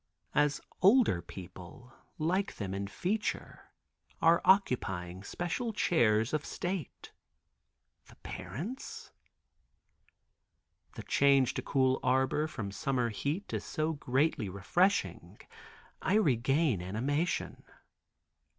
[0.33, 3.69] As older people, like them in feature
[4.19, 9.11] are occupying special chairs of state—the parents?
[10.95, 15.37] The change to cool arbor from summer heat is so greatly refreshing
[16.01, 17.63] I regain animation.